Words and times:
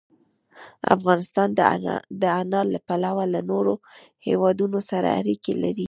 افغانستان 0.95 1.49
د 2.21 2.23
انار 2.41 2.65
له 2.73 2.79
پلوه 2.87 3.23
له 3.33 3.41
نورو 3.51 3.73
هېوادونو 4.27 4.79
سره 4.89 5.07
اړیکې 5.19 5.53
لري. 5.63 5.79